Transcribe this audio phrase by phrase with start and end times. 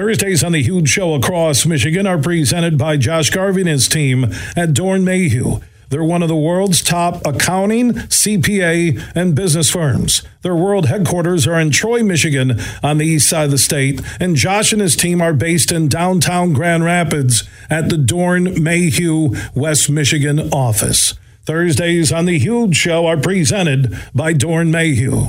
[0.00, 4.24] Thursdays on the Huge Show across Michigan are presented by Josh Garvey and his team
[4.56, 5.60] at Doeren Mayhew.
[5.90, 10.22] They're one of the world's top accounting, CPA, and business firms.
[10.40, 14.36] Their world headquarters are in Troy, Michigan, on the east side of the state, and
[14.36, 19.90] Josh and his team are based in downtown Grand Rapids at the Doeren Mayhew, West
[19.90, 21.12] Michigan office.
[21.50, 25.26] Thursdays on the Huge Show are presented by Doeren Mayhew.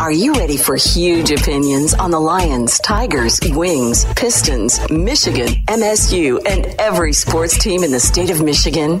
[0.00, 6.66] Are you ready for huge opinions on the Lions, Tigers, Wings, Pistons, Michigan, MSU, and
[6.80, 9.00] every sports team in the state of Michigan?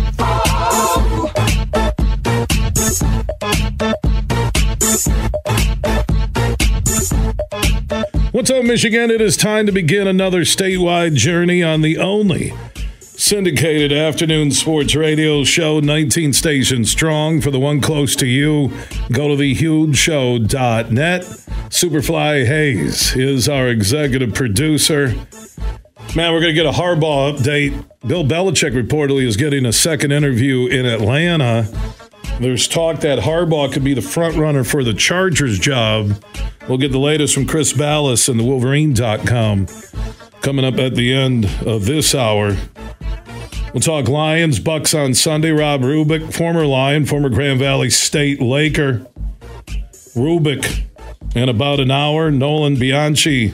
[8.51, 9.09] Up, Michigan?
[9.09, 12.53] It is time to begin another statewide journey on the only
[12.99, 17.39] syndicated afternoon sports radio show, 19 stations strong.
[17.39, 18.73] For the one close to you,
[19.09, 21.21] go to thehugeshow.net.
[21.21, 25.15] Superfly Hayes is our executive producer.
[26.13, 27.85] Man, we're going to get a Harbaugh update.
[28.05, 31.69] Bill Belichick reportedly is getting a second interview in Atlanta.
[32.41, 36.21] There's talk that Harbaugh could be the front runner for the Chargers job.
[36.71, 39.67] We'll get the latest from Chris Balas and the Wolverine.com
[40.39, 42.55] coming up at the end of this hour.
[43.73, 45.51] We'll talk Lions, Bucs on Sunday.
[45.51, 49.05] Rob Rubick, former Lion, former Grand Valley State Laker.
[50.15, 50.85] Rubick
[51.35, 52.31] in about an hour.
[52.31, 53.53] Nolan Bianchi,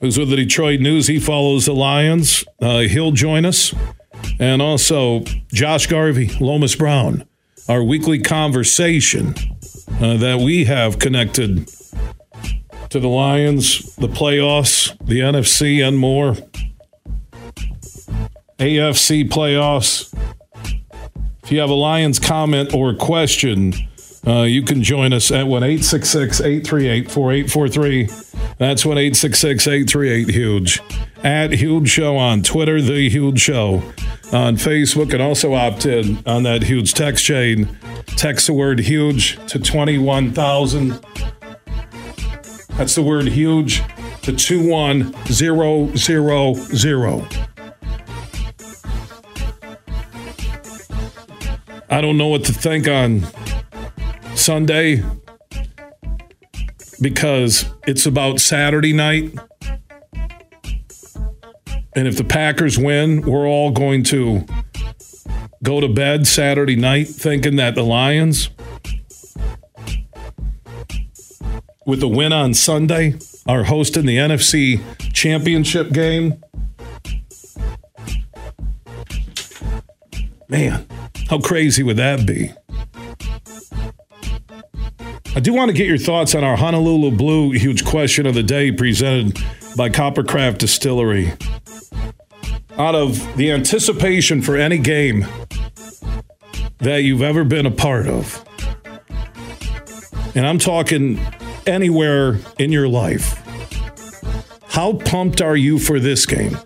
[0.00, 2.44] who's with the Detroit News, he follows the Lions.
[2.60, 3.74] Uh, he'll join us.
[4.38, 5.20] And also
[5.54, 7.26] Josh Garvey, Lomas Brown
[7.68, 9.34] our weekly conversation
[10.00, 11.70] uh, that we have connected
[12.94, 16.34] to the Lions, the playoffs, the NFC, and more.
[18.60, 20.14] AFC playoffs.
[21.42, 23.74] If you have a Lions comment or question,
[24.24, 28.08] uh, you can join us at 1 838 4843.
[28.58, 30.80] That's 1 838 Huge.
[31.24, 33.82] At Huge Show on Twitter, The Huge Show
[34.32, 37.76] on Facebook, and also opt in on that huge text chain.
[38.06, 41.04] Text the word huge to 21,000.
[42.76, 43.82] That's the word huge
[44.22, 45.14] to 21000.
[51.90, 53.26] I don't know what to think on
[54.34, 55.04] Sunday
[57.00, 59.32] because it's about Saturday night.
[61.94, 64.44] And if the Packers win, we're all going to
[65.62, 68.50] go to bed Saturday night thinking that the Lions,
[71.86, 73.14] with the win on Sunday,
[73.46, 74.80] are hosting the NFC
[75.12, 76.42] Championship game.
[80.48, 80.86] Man,
[81.28, 82.52] how crazy would that be?
[85.36, 88.42] I do want to get your thoughts on our Honolulu Blue huge question of the
[88.42, 89.36] day presented
[89.76, 91.32] by Coppercraft Distillery.
[92.78, 95.26] Out of the anticipation for any game
[96.78, 98.44] that you've ever been a part of,
[100.36, 101.20] and I'm talking
[101.66, 103.40] anywhere in your life,
[104.68, 106.58] how pumped are you for this game?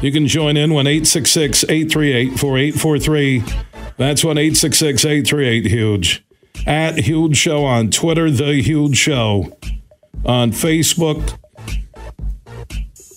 [0.00, 3.44] You can join in 1 866 838 4843.
[3.96, 6.24] That's 1 866 838 Huge
[6.66, 9.56] at Huge Show on Twitter, The Huge Show
[10.24, 11.38] on Facebook.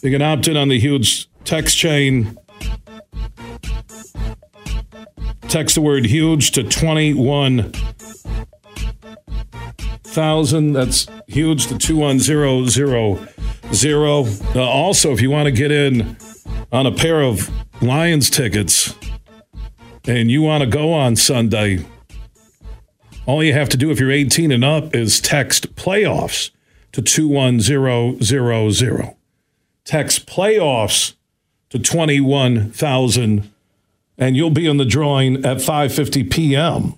[0.04, 2.38] You can opt in on the Huge text chain.
[5.48, 6.64] Text the word huge to
[10.16, 10.74] 21,000.
[10.74, 13.30] That's huge to 21000.
[14.56, 16.16] Uh, also, if you want to get in
[16.72, 17.50] on a pair of
[17.82, 18.96] Lions tickets
[20.06, 21.86] and you want to go on Sunday,
[23.26, 26.52] all you have to do if you're 18 and up is text playoffs
[26.94, 29.16] to 21000.
[29.84, 31.16] Text playoffs
[31.70, 33.52] to 21,000
[34.18, 36.94] and you'll be in the drawing at 5:50 p.m.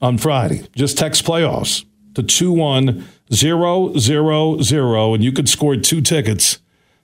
[0.00, 0.66] on Friday.
[0.74, 1.84] Just text playoffs
[2.14, 6.58] to 21000 and you could score two tickets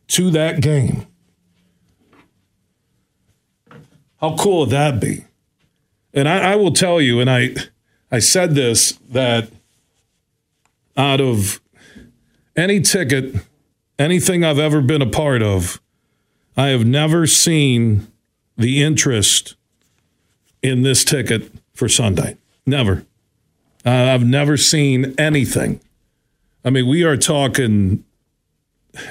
[0.09, 1.07] to that game.
[4.21, 5.25] How cool would that be?
[6.13, 7.55] And I, I will tell you, and I
[8.11, 9.51] I said this that
[10.97, 11.61] out of
[12.57, 13.35] any ticket,
[13.99, 15.81] anything I've ever been a part of,
[16.57, 18.07] I have never seen
[18.57, 19.57] the interest
[20.63, 22.37] in this ticket for Sunday.
[22.67, 23.05] Never.
[23.85, 25.81] Uh, I've never seen anything.
[26.65, 28.05] I mean, we are talking,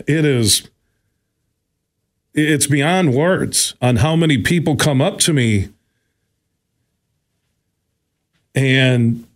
[0.07, 0.69] it is,
[2.33, 5.69] it's beyond words on how many people come up to me
[8.55, 9.27] and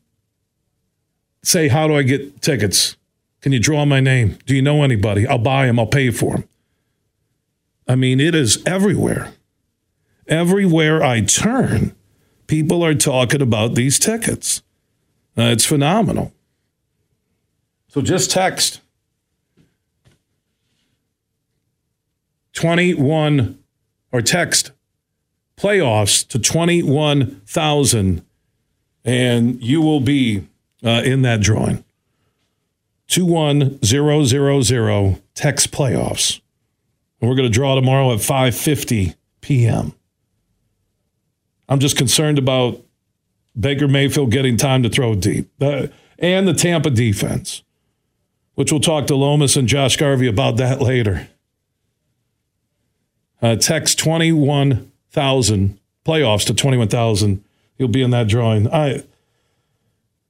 [1.43, 2.97] say, How do I get tickets?
[3.41, 4.37] Can you draw my name?
[4.45, 5.27] Do you know anybody?
[5.27, 6.49] I'll buy them, I'll pay for them.
[7.87, 9.31] I mean, it is everywhere.
[10.27, 11.95] Everywhere I turn,
[12.47, 14.63] people are talking about these tickets.
[15.37, 16.33] Uh, it's phenomenal.
[17.89, 18.81] So just text
[22.53, 23.59] 21
[24.11, 24.71] or text
[25.57, 28.25] playoffs to 21,000
[29.05, 30.47] and you will be
[30.83, 31.85] uh, in that drawing.
[33.07, 36.41] 21000 text playoffs.
[37.19, 39.93] And we're going to draw tomorrow at 5:50 p.m.
[41.69, 42.81] I'm just concerned about
[43.59, 45.49] Baker Mayfield getting time to throw deep.
[45.61, 45.87] Uh,
[46.19, 47.63] and the Tampa defense,
[48.55, 51.27] which we'll talk to Lomas and Josh Garvey about that later.
[53.41, 57.43] Uh, text 21,000 playoffs to 21,000.
[57.77, 58.67] You'll be in that drawing.
[58.67, 59.03] I,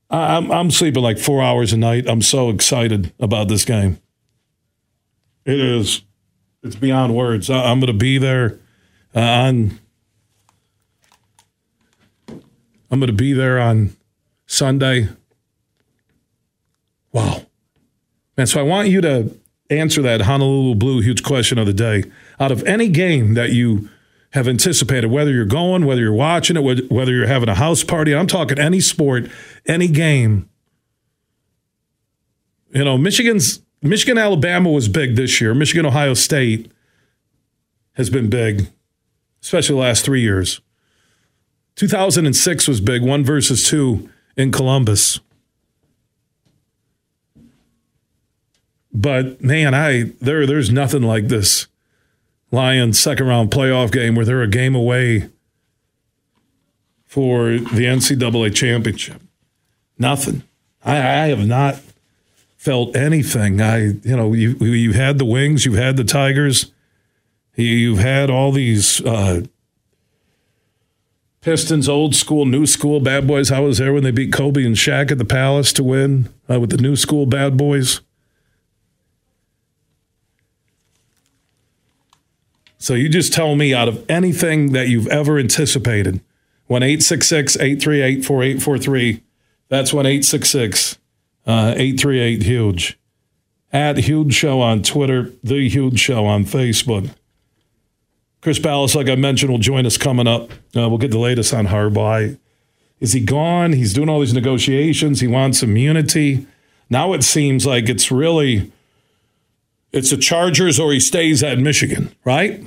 [0.10, 2.08] I, I'm, I'm sleeping like four hours a night.
[2.08, 4.00] I'm so excited about this game.
[5.46, 6.02] It is,
[6.64, 7.50] it's beyond words.
[7.50, 8.60] I, am going to be there
[9.16, 9.80] uh, on
[12.90, 13.96] I'm going to be there on
[14.46, 15.10] Sunday.
[17.12, 17.46] Wow.
[18.38, 19.38] And so I want you to
[19.70, 22.04] answer that Honolulu Blue huge question of the day.
[22.40, 23.90] Out of any game that you
[24.32, 28.16] have anticipated, whether you're going, whether you're watching it, whether you're having a house party,
[28.16, 29.30] I'm talking any sport,
[29.66, 30.50] any game.
[32.70, 35.54] You know, Michigan's Michigan Alabama was big this year.
[35.54, 36.72] Michigan Ohio State
[37.94, 38.68] has been big,
[39.42, 40.62] especially the last three years.
[41.78, 45.20] 2006 was big, one versus two in Columbus.
[48.92, 51.68] But man, I there there's nothing like this
[52.52, 55.30] Lions second round playoff game where they're a game away
[57.06, 59.22] for the NCAA championship.
[60.00, 60.42] Nothing.
[60.84, 61.80] I, I have not
[62.56, 63.62] felt anything.
[63.62, 66.72] I you know you you've had the Wings, you've had the Tigers,
[67.56, 69.44] you've had all these uh,
[71.48, 73.54] Pistons, old school, new school, bad boys.
[73.54, 76.60] I was there when they beat Kobe and Shaq at the Palace to win uh,
[76.60, 78.02] with the new school bad boys.
[82.78, 86.20] So you just tell me out of anything that you've ever anticipated,
[86.66, 89.24] 1 866 838 4843.
[89.70, 90.98] That's 1 866
[91.48, 93.00] 838 Huge.
[93.72, 97.10] At Huge Show on Twitter, The Huge Show on Facebook.
[98.42, 100.52] Chris Balas, like I mentioned, will join us coming up.
[100.76, 102.38] Uh, we'll get the latest on Harbaugh.
[103.00, 103.74] Is he gone?
[103.74, 105.20] He's doing all these negotiations.
[105.22, 106.48] He wants immunity.
[106.90, 108.72] Now it seems like it's really
[109.92, 112.62] it's the Chargers or he stays at Michigan, right?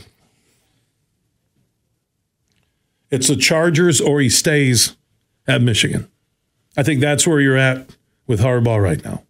[3.11, 4.97] It's the Chargers or he stays
[5.47, 6.09] at Michigan.
[6.77, 7.95] I think that's where you're at
[8.27, 9.25] with Harbaugh right now.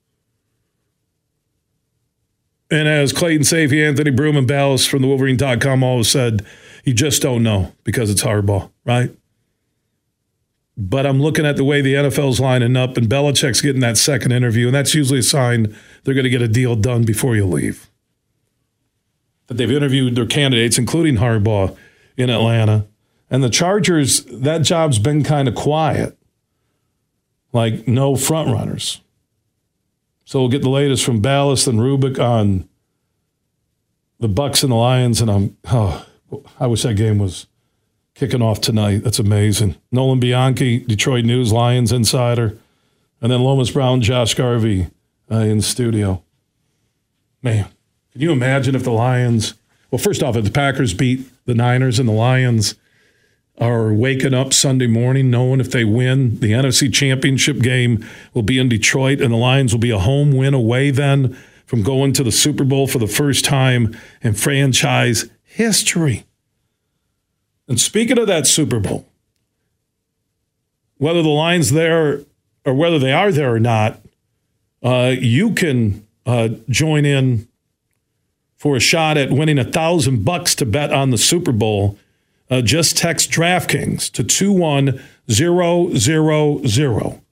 [2.70, 6.46] And as Clayton Sayfie, Anthony Broome, and Balas from the Wolverine.com always said,
[6.84, 9.10] you just don't know because it's hardball, right?
[10.76, 14.32] But I'm looking at the way the NFL's lining up, and Belichick's getting that second
[14.32, 17.44] interview, and that's usually a sign they're going to get a deal done before you
[17.44, 17.90] leave.
[19.48, 21.76] That they've interviewed their candidates, including Harbaugh,
[22.16, 22.86] in Atlanta.
[23.30, 26.16] And the Chargers, that job's been kind of quiet,
[27.52, 29.00] like no front runners.
[30.30, 32.68] So we'll get the latest from Balas and Rubick on
[34.20, 36.06] the Bucs and the Lions, and I'm oh,
[36.60, 37.48] I wish that game was
[38.14, 38.98] kicking off tonight.
[39.02, 39.74] That's amazing.
[39.90, 42.56] Nolan Bianchi, Detroit News Lions insider,
[43.20, 44.86] and then Lomas Brown, Josh Garvey
[45.32, 46.22] uh, in studio.
[47.42, 47.66] Man,
[48.12, 49.54] can you imagine if the Lions?
[49.90, 52.76] Well, first off, if the Packers beat the Niners and the Lions
[53.60, 58.58] are waking up Sunday morning knowing if they win, the NFC Championship game will be
[58.58, 61.36] in Detroit and the Lions will be a home win away then
[61.66, 66.24] from going to the Super Bowl for the first time in franchise history.
[67.68, 69.06] And speaking of that Super Bowl,
[70.96, 72.20] whether the line's there
[72.64, 74.00] or whether they are there or not,
[74.82, 77.46] uh, you can uh, join in
[78.56, 81.98] for a shot at winning a thousand bucks to bet on the Super Bowl.
[82.50, 87.22] Uh, just text DraftKings to 21000.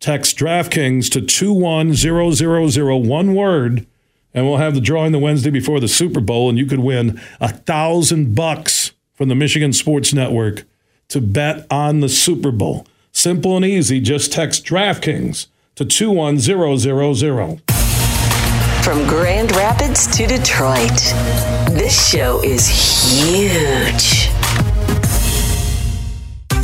[0.00, 3.86] Text DraftKings to 21000, one word,
[4.32, 7.20] and we'll have the drawing the Wednesday before the Super Bowl, and you could win
[7.40, 10.64] a thousand bucks from the Michigan Sports Network
[11.08, 12.86] to bet on the Super Bowl.
[13.12, 14.00] Simple and easy.
[14.00, 17.62] Just text DraftKings to 21000.
[18.82, 20.90] From Grand Rapids to Detroit,
[21.70, 24.33] this show is huge.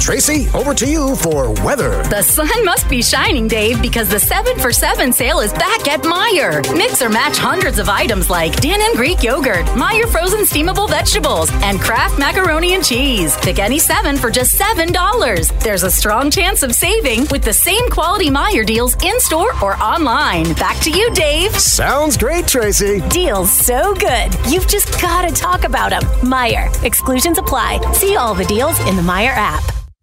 [0.00, 2.02] Tracy, over to you for weather.
[2.04, 6.00] The sun must be shining, Dave, because the 7 for 7 sale is back at
[6.00, 6.62] Meijer.
[6.76, 11.78] Mix or match hundreds of items like Dannon Greek yogurt, Meijer frozen steamable vegetables, and
[11.78, 13.36] Kraft macaroni and cheese.
[13.38, 15.60] Pick any 7 for just $7.
[15.62, 19.76] There's a strong chance of saving with the same quality Meijer deals in store or
[19.76, 20.54] online.
[20.54, 21.54] Back to you, Dave.
[21.58, 23.00] Sounds great, Tracy.
[23.10, 24.34] Deals so good.
[24.48, 26.02] You've just got to talk about them.
[26.22, 26.82] Meijer.
[26.84, 27.80] Exclusions apply.
[27.92, 29.62] See all the deals in the Meijer app.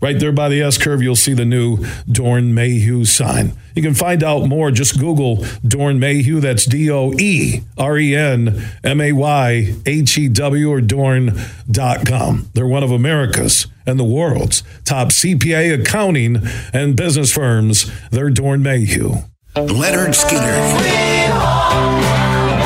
[0.00, 3.54] Right there by the S curve, you'll see the new Doeren Mayhew sign.
[3.74, 4.70] You can find out more.
[4.70, 6.40] Just Google Doeren Mayhew.
[6.40, 12.50] That's D O E R E N M A Y H E W or Doeren.com.
[12.54, 17.90] They're one of America's and the world's top CPA accounting and business firms.
[18.10, 19.14] They're Doeren Mayhew.
[19.56, 20.78] Lynyrd Skynyrd.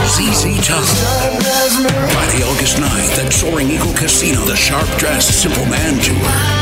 [0.06, 0.84] ZZ Top.
[2.12, 6.61] Friday, August 9th at Soaring Eagle Casino, the Sharp Dressed Simple Man Tour.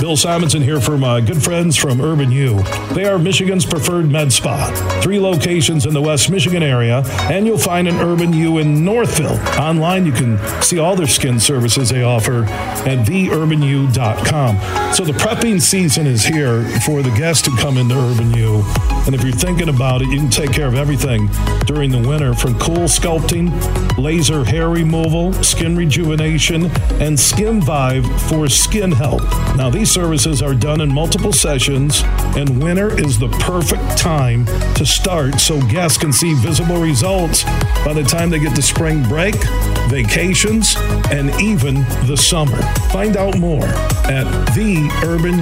[0.00, 2.62] Bill Simonson here for my uh, good friends from Urban U.
[2.94, 4.70] They are Michigan's preferred med spa.
[5.02, 9.38] Three locations in the West Michigan area, and you'll find an Urban U in Northville.
[9.60, 14.94] Online, you can see all their skin services they offer at theurbanu.com.
[14.94, 18.62] So the prepping season is here for the guests to come into Urban U.
[19.04, 21.28] And if you're thinking about it, you can take care of everything
[21.66, 23.52] during the winter from cool sculpting,
[23.98, 26.70] laser hair removal, skin rejuvenation,
[27.02, 29.24] and Skin Vive for skin health.
[29.56, 32.02] Now, these services are done in multiple sessions,
[32.36, 37.42] and winter is the perfect time to start so guests can see visible results
[37.84, 39.34] by the time they get to spring break,
[39.94, 40.74] vacations,
[41.12, 42.60] and even the summer.
[42.90, 43.64] Find out more
[44.06, 45.34] at theurbanu.com.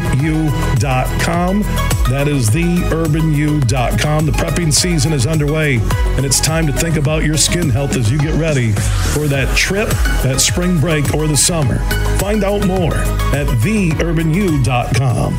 [2.11, 4.27] That is theurbanu.com.
[4.27, 5.77] The prepping season is underway,
[6.17, 8.73] and it's time to think about your skin health as you get ready
[9.15, 9.89] for that trip,
[10.23, 11.79] that spring break, or the summer.
[12.19, 15.39] Find out more at theurbanu.com.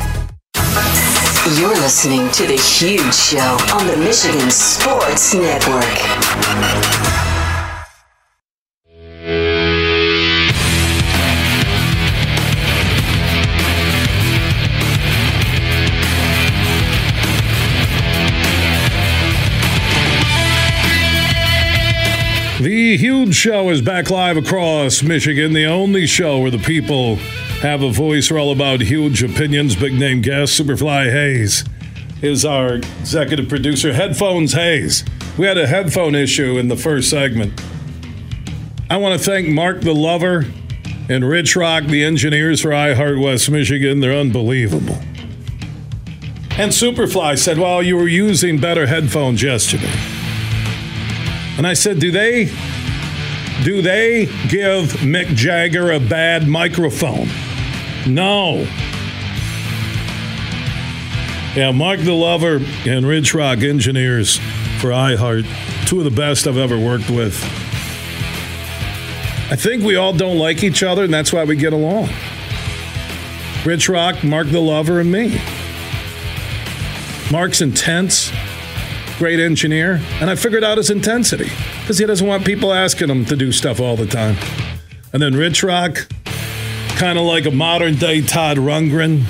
[1.56, 7.13] You're listening to The Huge Show on the Michigan Sports Network.
[22.60, 27.16] The Huge Show is back live across Michigan, the only show where the people
[27.60, 28.30] have a voice.
[28.30, 29.74] We're all about huge opinions.
[29.74, 31.64] Big name guest, Superfly Hayes,
[32.22, 33.92] is our executive producer.
[33.92, 35.04] Headphones Hayes.
[35.36, 37.60] We had a headphone issue in the first segment.
[38.88, 40.44] I want to thank Mark the Lover
[41.08, 43.98] and Rich Rock, the engineers for iHeart West Michigan.
[43.98, 45.00] They're unbelievable.
[46.56, 49.93] And Superfly said, Well, you were using better headphones yesterday.
[51.56, 52.46] And I said, Do they
[53.62, 57.28] do they give Mick Jagger a bad microphone?
[58.06, 58.66] No.
[61.54, 64.38] Yeah, Mark the Lover and Rich Rock engineers
[64.80, 65.46] for iHeart,
[65.86, 67.42] two of the best I've ever worked with.
[69.50, 72.08] I think we all don't like each other, and that's why we get along.
[73.64, 75.40] Rich Rock, Mark the Lover, and me.
[77.30, 78.30] Mark's intense,
[79.18, 83.24] great engineer, and I figured out his intensity because he doesn't want people asking him
[83.26, 84.36] to do stuff all the time.
[85.12, 86.08] And then Rich Rock,
[86.96, 89.24] kind of like a modern day Todd Rundgren,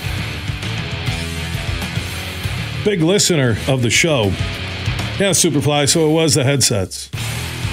[2.85, 4.25] big listener of the show.
[5.19, 5.89] Yeah, Superfly.
[5.89, 7.11] So it was the headsets.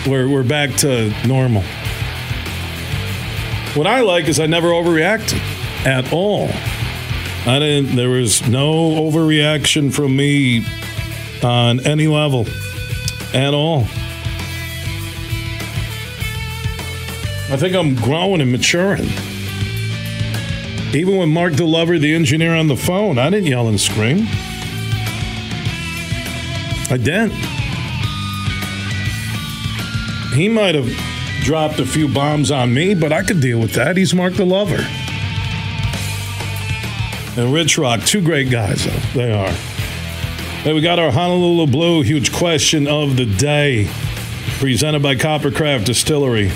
[0.07, 1.63] We're, we're back to normal.
[3.73, 5.39] What I like is I never overreacted
[5.85, 6.49] at all.
[7.45, 7.95] I didn't.
[7.95, 10.65] There was no overreaction from me
[11.43, 12.45] on any level
[13.33, 13.81] at all.
[17.51, 19.09] I think I'm growing and maturing.
[20.93, 24.27] Even when Mark the Lover, the engineer on the phone, I didn't yell and scream.
[26.89, 27.31] I didn't.
[30.33, 30.89] He might have
[31.43, 33.97] dropped a few bombs on me, but I could deal with that.
[33.97, 34.85] He's Mark the Lover.
[37.41, 39.19] And Rich Rock, two great guys, though.
[39.19, 39.70] They are.
[40.63, 43.89] Hey, we got our Honolulu Blue huge question of the day,
[44.59, 46.51] presented by Coppercraft Distillery.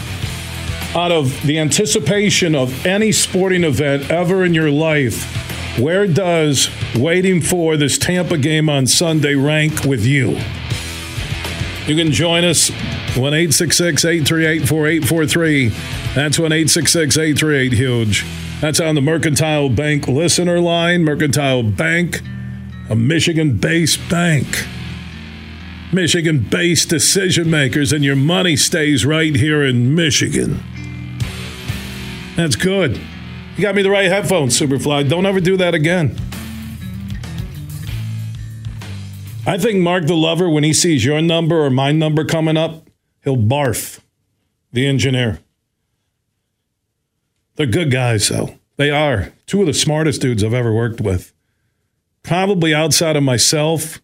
[0.94, 7.42] Out of the anticipation of any sporting event ever in your life, where does waiting
[7.42, 10.40] for this Tampa game on Sunday rank with you?
[11.88, 12.70] You can join us
[13.18, 15.70] 1 838 4843.
[16.14, 18.24] That's 1 838 Huge.
[18.62, 21.04] That's on the Mercantile Bank listener line.
[21.04, 22.22] Mercantile Bank,
[22.90, 24.66] a Michigan based bank.
[25.92, 30.62] Michigan based decision makers, and your money stays right here in Michigan.
[32.36, 33.00] That's good.
[33.56, 35.08] You got me the right headphones, Superfly.
[35.08, 36.18] Don't ever do that again.
[39.48, 42.90] I think Mark the Lover, when he sees your number or my number coming up,
[43.24, 44.00] he'll barf.
[44.74, 45.40] The engineer.
[47.56, 48.56] They're good guys, though.
[48.76, 49.32] They are.
[49.46, 51.32] Two of the smartest dudes I've ever worked with.
[52.26, 54.02] Probably outside of myself,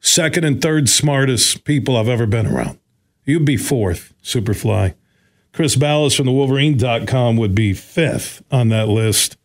[0.00, 2.80] second and third smartest people I've ever been around.
[3.24, 4.94] You'd be fourth, Superfly.
[5.52, 9.36] Chris Balas from the Wolverine.com would be fifth on that list.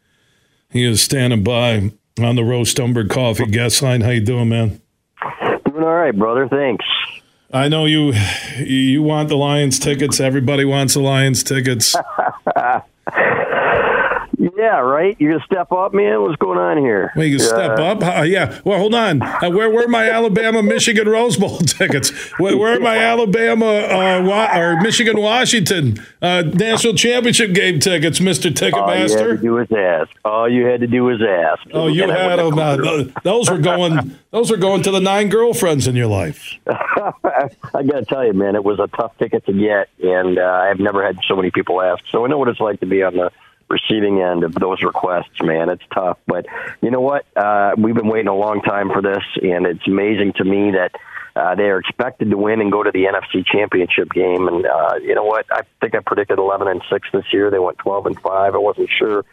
[0.71, 4.02] He is standing by on the Roast Umber Coffee guest line.
[4.02, 4.82] How you doing, man?
[5.65, 6.47] Doing all right, brother.
[6.47, 6.86] Thanks.
[7.54, 8.13] I know you
[8.58, 10.19] you want the Lions tickets.
[10.19, 11.95] Everybody wants the Lions tickets.
[14.67, 15.15] Yeah, right.
[15.17, 16.21] You're gonna step up, man?
[16.21, 17.13] What's going on here?
[17.15, 18.03] Well, you can step up.
[18.03, 18.60] Uh, yeah.
[18.65, 19.21] Well, hold on.
[19.21, 22.10] Uh, where where are my Alabama Michigan Rose Bowl tickets?
[22.38, 28.19] Where, where are my Alabama uh, Wa- or Michigan Washington uh, national championship game tickets,
[28.19, 29.41] Mister All you had to Ticketmaster?
[29.41, 30.10] do was ask.
[30.25, 31.62] All you had to do was ask.
[31.73, 32.60] Oh, you And I had them.
[32.60, 34.17] Uh, those were going.
[34.32, 36.56] Those were going to the nine girlfriends in your life.
[36.67, 40.43] I got to tell you, man, it was a tough ticket to get, and uh,
[40.43, 42.03] I've never had so many people ask.
[42.12, 43.32] So I know what it's like to be on the
[43.69, 45.69] receiving end of those requests, man.
[45.69, 46.45] It's tough, but
[46.82, 47.25] you know what?
[47.36, 50.91] Uh, we've been waiting a long time for this, and it's amazing to me that.
[51.36, 54.95] Uh, they are expected to win and go to the NFC Championship game, and uh,
[54.99, 55.45] you know what?
[55.51, 57.51] I think I predicted 11 and six this year.
[57.51, 58.56] They went 12 and five.
[58.56, 59.23] I wasn't sure.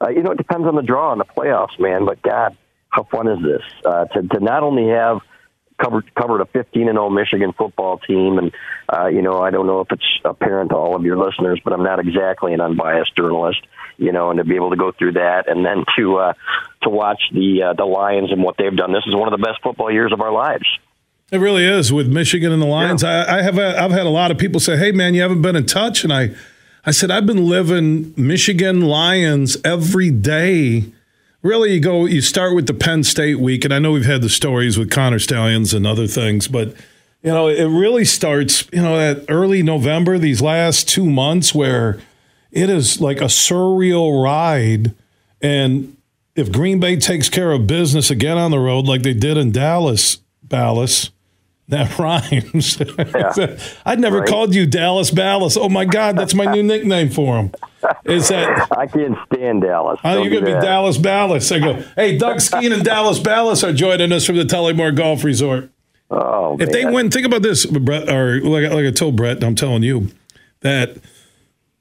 [0.00, 2.06] Uh, you know, it depends on the draw in the playoffs, man.
[2.06, 2.56] But God,
[2.88, 5.20] how fun is this uh, to to not only have
[5.80, 8.52] covered covered a 15 and 0 Michigan football team, and
[8.92, 11.72] uh, you know I don't know if it's apparent to all of your listeners, but
[11.72, 13.60] I'm not exactly an unbiased journalist,
[13.96, 16.32] you know, and to be able to go through that, and then to uh,
[16.82, 18.92] to watch the uh, the Lions and what they've done.
[18.92, 20.66] This is one of the best football years of our lives.
[21.30, 23.04] It really is with Michigan and the Lions.
[23.04, 25.42] I, I have a, I've had a lot of people say, "Hey, man, you haven't
[25.42, 26.30] been in touch," and I,
[26.84, 30.92] I said, "I've been living Michigan Lions every day."
[31.42, 34.20] Really, you go, you start with the Penn State week, and I know we've had
[34.20, 36.68] the stories with Connor Stalions and other things, but
[37.22, 41.98] you know, it really starts, you know, at early November, these last two months, where
[42.50, 44.94] it is like a surreal ride,
[45.40, 45.96] and
[46.36, 49.50] if Green Bay takes care of business again on the road, like they did in
[49.52, 51.10] Dallas, Dallas.
[51.68, 52.80] That rhymes.
[53.86, 54.28] I'd never Right.
[54.28, 55.56] called you Dallas Balas.
[55.56, 57.52] Oh my God, that's my new nickname for him.
[58.04, 60.00] Is that I can't stand Dallas.
[60.04, 60.62] oh, you're gonna be that.
[60.62, 61.50] Dallas Balas?
[61.50, 65.24] I go, hey, Doug Skeen and Dallas Balas are joining us from the Tullymore Golf
[65.24, 65.70] Resort.
[66.10, 69.44] Oh, If they win, think about this, Brett, or like, like I told Brett, and
[69.44, 70.08] I'm telling you
[70.60, 70.96] that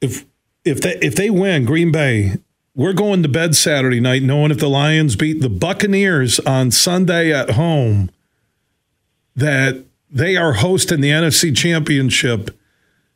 [0.02, 0.26] if
[0.64, 2.36] if they if they win Green Bay,
[2.76, 7.34] we're going to bed Saturday night knowing if the Lions beat the Buccaneers on Sunday
[7.34, 8.12] at home,
[9.36, 12.58] that they are hosting the NFC Championship,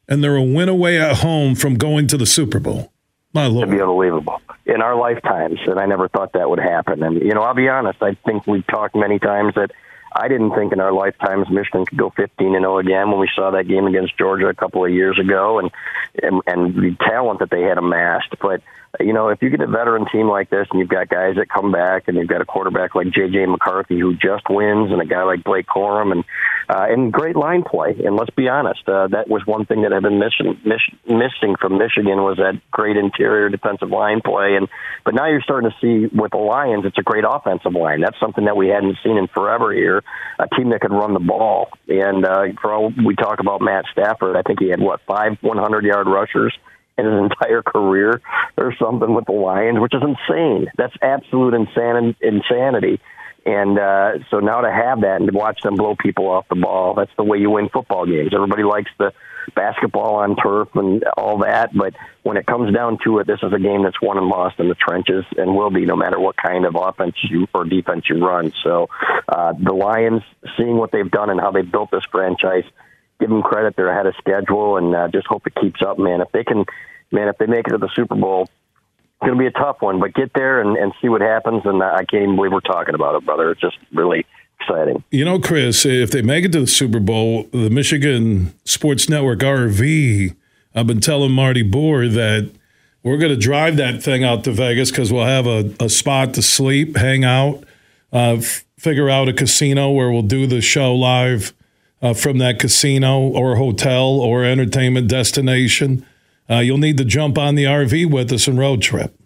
[0.07, 2.91] and they're a win away at home from going to the Super Bowl.
[3.33, 7.01] My It'd be unbelievable in our lifetimes, and I never thought that would happen.
[7.03, 8.01] And you know, I'll be honest.
[8.01, 9.71] I think we've talked many times that
[10.15, 13.29] I didn't think in our lifetimes Michigan could go 15 and 0 again when we
[13.35, 15.71] saw that game against Georgia a couple of years ago, and
[16.21, 18.35] and, and the talent that they had amassed.
[18.39, 18.61] But
[18.99, 21.49] you know, if you get a veteran team like this and you've got guys that
[21.49, 23.47] come back and you've got a quarterback like J.J.
[23.47, 26.23] McCarthy who just wins and a guy like Blake Corum and
[26.69, 27.95] uh, and great line play.
[28.05, 31.55] And let's be honest, uh, that was one thing that had been missing, miss, missing
[31.59, 34.55] from Michigan was that great interior defensive line play.
[34.55, 34.69] And
[35.03, 38.01] but now you're starting to see with the Lions, it's a great offensive line.
[38.01, 40.03] That's something that we hadn't seen in forever here.
[40.39, 41.69] A team that could run the ball.
[41.87, 45.37] And uh, for all we talk about Matt Stafford, I think he had what five
[45.41, 46.53] 100 yard rushers
[46.97, 48.21] in his entire career
[48.57, 50.67] or something with the Lions, which is insane.
[50.77, 52.17] That's absolute insanity.
[52.21, 52.99] insanity.
[53.45, 56.55] And uh, so now to have that and to watch them blow people off the
[56.55, 58.31] ball, that's the way you win football games.
[58.33, 59.11] Everybody likes the
[59.53, 63.51] basketball on turf and all that, but when it comes down to it, this is
[63.51, 66.37] a game that's won and lost in the trenches and will be no matter what
[66.37, 68.53] kind of offense you or defense you run.
[68.63, 68.87] So
[69.27, 70.21] uh, the Lions,
[70.55, 72.63] seeing what they've done and how they built this franchise,
[73.19, 73.75] give them credit.
[73.75, 76.21] They're ahead of schedule, and uh, just hope it keeps up, man.
[76.21, 76.65] If they can,
[77.11, 79.77] man, if they make it to the Super Bowl, it's going to be a tough
[79.81, 79.99] one.
[79.99, 81.61] But get there and, and see what happens.
[81.65, 83.51] And I can't even believe we're talking about it, brother.
[83.51, 84.25] It's just really
[84.59, 85.03] exciting.
[85.11, 89.39] You know, Chris, if they make it to the Super Bowl, the Michigan Sports Network
[89.39, 90.35] RV,
[90.75, 92.51] I've been telling Marty Boer that
[93.03, 96.33] we're going to drive that thing out to Vegas because we'll have a, a spot
[96.35, 97.63] to sleep, hang out,
[98.11, 101.53] uh, f- figure out a casino where we'll do the show live
[102.03, 106.05] uh, from that casino or hotel or entertainment destination.
[106.49, 109.17] Uh, you'll need to jump on the RV with us and road trip.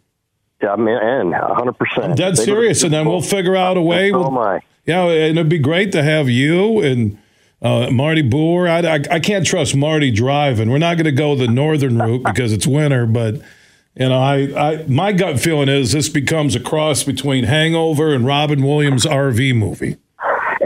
[0.61, 1.75] Yeah, man, 100%.
[2.03, 2.83] I'm dead serious.
[2.83, 4.11] And then we'll figure out a way.
[4.11, 4.61] Oh, We'll, my.
[4.85, 7.17] yeah, and it'd be great to have you and
[7.61, 8.67] uh, Marty Boer.
[8.67, 10.69] I, I, I can't trust Marty driving.
[10.69, 13.35] We're not going to go the northern route because it's winter, but
[13.95, 14.35] you know, I,
[14.73, 19.55] I my gut feeling is this becomes a cross between Hangover and Robin Williams' RV
[19.55, 19.97] movie.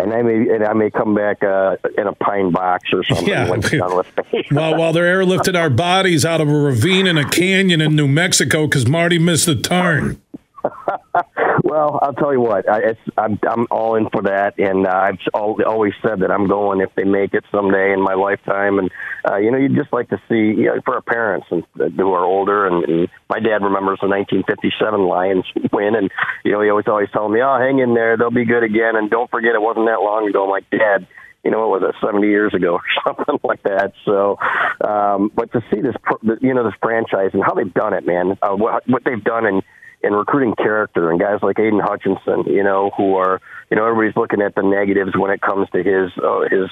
[0.01, 3.27] And I may and I may come back uh, in a pine box or something
[3.27, 3.49] Yeah.
[3.49, 4.43] when it's done with me.
[4.51, 8.07] while while they're airlifting our bodies out of a ravine in a canyon in New
[8.07, 10.21] Mexico because Marty missed the turn.
[11.63, 15.19] Well, I'll tell you what, I, I'm I'm all in for that, and uh, I've
[15.35, 18.79] al- always said that I'm going if they make it someday in my lifetime.
[18.79, 18.89] And
[19.29, 21.89] uh, you know, you'd just like to see you know, for our parents and uh,
[21.89, 22.65] who are older.
[22.65, 26.09] And, and my dad remembers the 1957 Lions win, and
[26.43, 28.95] you know, he always always telling me, "Oh, hang in there, they'll be good again."
[28.95, 30.43] And don't forget, it wasn't that long ago.
[30.43, 31.07] I'm like, Dad,
[31.43, 33.93] you know, what was it, 70 years ago or something like that.
[34.05, 34.37] So,
[34.85, 35.95] um, but to see this,
[36.41, 39.45] you know, this franchise and how they've done it, man, uh, what, what they've done
[39.45, 39.61] in,
[40.03, 44.15] in recruiting character and guys like Aidan Hutchinson, you know, who are, you know, everybody's
[44.15, 46.69] looking at the negatives when it comes to his, uh, his,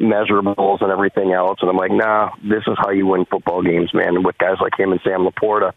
[0.00, 1.58] measurables and everything else.
[1.60, 4.16] And I'm like, nah, this is how you win football games, man.
[4.16, 5.72] And with guys like him and Sam Laporta.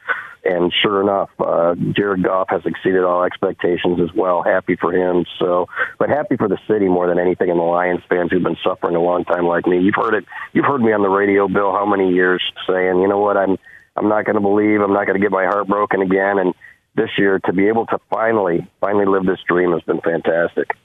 [0.45, 4.43] And sure enough, uh, Jared Goff has exceeded all expectations as well.
[4.43, 5.25] Happy for him.
[5.39, 5.67] So,
[5.99, 8.95] but happy for the city more than anything and the Lions fans who've been suffering
[8.95, 9.79] a long time like me.
[9.79, 10.25] You've heard it.
[10.51, 13.57] You've heard me on the radio, Bill, how many years saying, you know what, I'm,
[13.95, 16.39] I'm not going to believe, I'm not going to get my heart broken again.
[16.39, 16.53] And
[16.95, 20.75] this year to be able to finally, finally live this dream has been fantastic.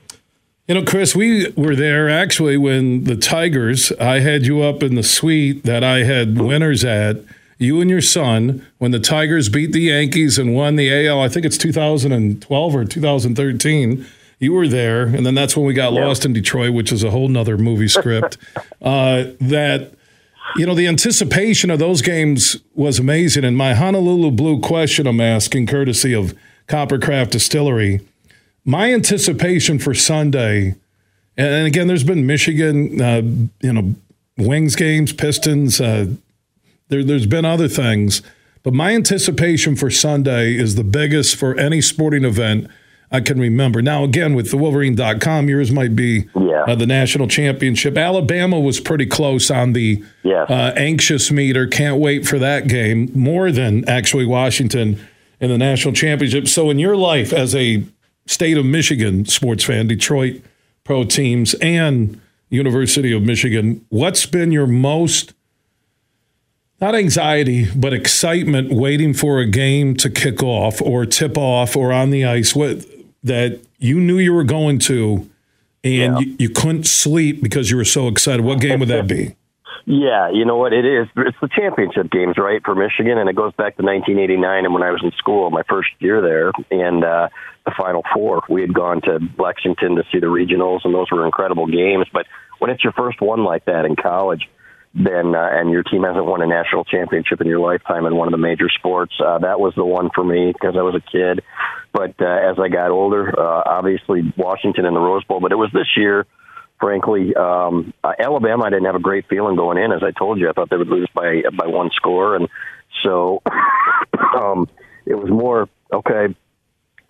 [0.66, 4.96] You know, Chris, we were there actually when the Tigers, I had you up in
[4.96, 7.16] the suite that I had winners at,
[7.56, 11.28] you and your son, when the Tigers beat the Yankees and won the AL, I
[11.28, 14.06] think it's 2012 or 2013.
[14.38, 17.10] You were there, and then that's when we got lost in Detroit, which is a
[17.10, 18.36] whole nother movie script.
[18.82, 19.92] uh, that,
[20.56, 23.44] you know, the anticipation of those games was amazing.
[23.44, 28.00] And my Honolulu Blue question I'm asking, courtesy of Coppercraft Distillery
[28.68, 30.74] my anticipation for Sunday,
[31.38, 33.22] and again, there's been Michigan, uh,
[33.62, 33.94] you know,
[34.36, 35.80] Wings games, Pistons.
[35.80, 36.08] Uh,
[36.88, 38.20] there, there's been other things,
[38.62, 42.68] but my anticipation for Sunday is the biggest for any sporting event
[43.10, 43.80] I can remember.
[43.80, 46.64] Now, again, with the Wolverine.com, yours might be Yeah.
[46.68, 47.96] uh, the national championship.
[47.96, 50.50] Alabama was pretty close on the Yes.
[50.50, 51.66] uh, anxious meter.
[51.66, 54.98] Can't wait for that game more than actually Washington
[55.40, 56.48] in the national championship.
[56.48, 57.82] So, in your life as a
[58.26, 60.42] state of Michigan sports fan, Detroit
[60.84, 65.32] pro teams, and University of Michigan, what's been your most
[66.80, 71.92] not anxiety, but excitement waiting for a game to kick off or tip off or
[71.92, 72.84] on the ice what,
[73.28, 75.28] that you knew you were going to
[75.84, 78.44] and you, you couldn't sleep because you were so excited?
[78.44, 79.34] What game would that be?
[79.90, 81.08] Yeah, you know what it is.
[81.16, 84.82] It's the championship games, right, for Michigan, and it goes back to 1989 and when
[84.82, 87.30] I was in school, my first year there, and uh,
[87.64, 88.42] the Final Four.
[88.50, 92.06] We had gone to Lexington to see the regionals, and those were incredible games.
[92.12, 92.26] But
[92.58, 94.48] when it's your first one like that in college,
[94.94, 98.28] then uh, and your team hasn't won a national championship in your lifetime in one
[98.28, 101.00] of the major sports, uh, that was the one for me because I was a
[101.00, 101.42] kid.
[101.98, 105.56] But uh, as I got older, uh, obviously Washington in the Rose Bowl, but it
[105.56, 106.26] was this year
[106.78, 107.34] frankly.
[107.34, 109.90] Um, uh, Alabama, I didn't have a great feeling going in.
[109.90, 112.48] As I told you, I thought they would lose by by one score, and
[113.02, 113.42] so
[114.36, 114.68] um,
[115.06, 116.32] it was more okay.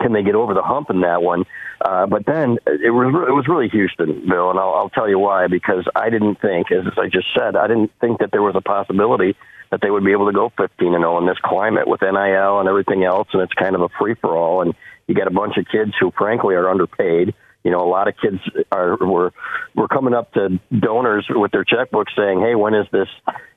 [0.00, 1.44] Can they get over the hump in that one?
[1.84, 5.18] Uh, but then it was it was really Houston, Bill, and I'll, I'll tell you
[5.18, 5.48] why.
[5.48, 8.62] Because I didn't think, as I just said, I didn't think that there was a
[8.62, 9.36] possibility
[9.70, 12.60] that they would be able to go 15 and 0 in this climate with NIL
[12.60, 14.62] and everything else, and it's kind of a free for all.
[14.62, 14.74] And
[15.06, 17.34] you got a bunch of kids who, frankly, are underpaid.
[17.64, 18.38] You know, a lot of kids
[18.72, 19.32] are were
[19.74, 23.08] were coming up to donors with their checkbooks saying, "Hey, when is this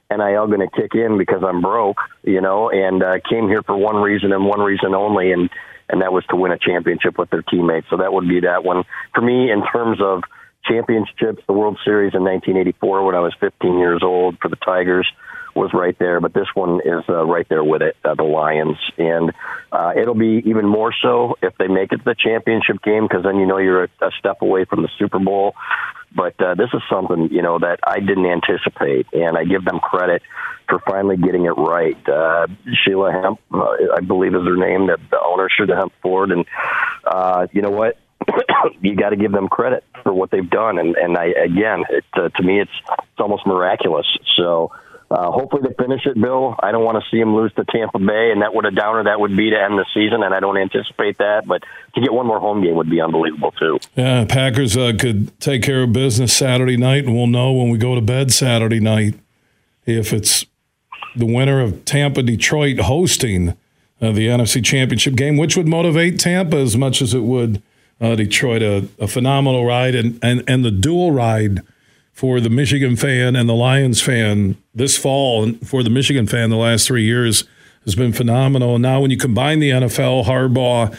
[0.10, 1.18] NIL going to kick in?
[1.18, 4.96] Because I'm broke." You know, and uh, came here for one reason and one reason
[4.96, 5.50] only, and
[5.88, 7.88] and that was to win a championship with their teammates.
[7.90, 10.24] So that would be that one for me in terms of
[10.66, 11.44] championships.
[11.48, 15.08] The World Series in 1984 when I was 15 years old for the Tigers
[15.56, 18.78] was right there, but this one is uh, right there with it, uh, the Lions,
[18.98, 19.32] and
[19.72, 23.24] uh, it'll be even more so if they make it to the championship game because
[23.24, 25.56] then you know you're a, a step away from the Super Bowl.
[26.14, 29.80] But uh, this is something you know that I didn't anticipate, and I give them
[29.80, 30.22] credit
[30.68, 31.98] for finally getting it right.
[32.08, 32.48] Uh,
[32.84, 36.46] Sheila Hamp, uh, I believe is her name, the, the owner, Sheila Hamp Ford, and
[37.06, 37.98] uh, you know what?
[38.82, 42.06] you got to give them credit for what they've done, and and I again, it,
[42.14, 44.06] uh, to me, it's it's almost miraculous.
[44.36, 44.72] So
[45.12, 46.56] uh, hopefully they finish it, Bill.
[46.58, 49.04] I don't want to see them lose to Tampa Bay, and that would a downer
[49.04, 51.46] that would be to end the season, and I don't anticipate that.
[51.46, 51.64] But
[51.96, 53.80] to get one more home game would be unbelievable too.
[53.96, 57.78] Yeah, Packers uh, could take care of business Saturday night, and we'll know when we
[57.78, 59.16] go to bed Saturday night
[59.86, 60.46] if it's
[61.16, 63.50] the winner of Tampa Detroit hosting
[64.02, 67.62] uh, the NFC Championship game, which would motivate Tampa as much as it would
[68.00, 68.62] uh, Detroit.
[68.62, 71.62] A, a phenomenal ride, and, and and the dual ride
[72.14, 76.50] for the Michigan fan and the Lions fan this fall, and for the Michigan fan
[76.50, 77.46] the last three years
[77.86, 78.76] has been phenomenal.
[78.76, 80.96] And now, when you combine the NFL, Harbaugh,